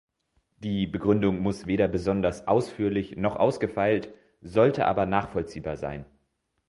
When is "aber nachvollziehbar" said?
4.87-5.77